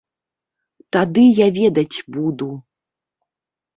Тады 0.95 1.25
я 1.39 1.47
ведаць 1.59 1.97
буду! 2.17 2.49